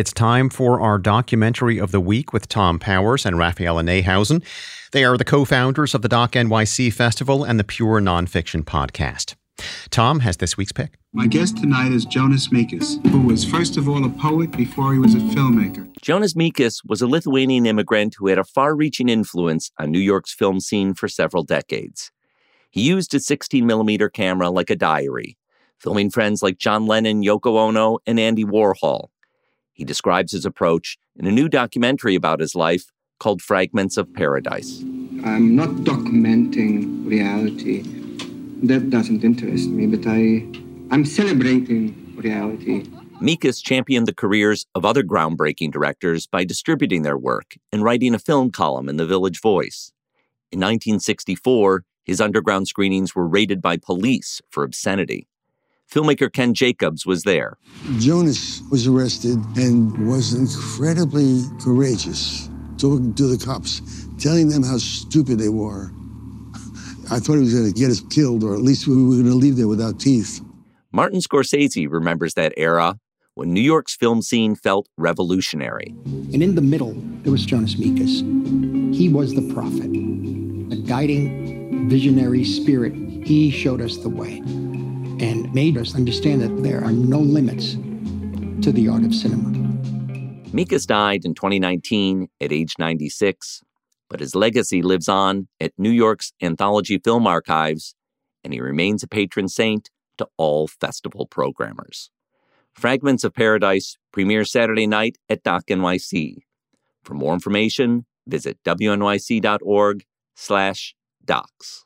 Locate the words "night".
104.86-105.18